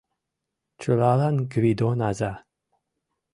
[0.81, 2.33] Чылалан— Гвидон аза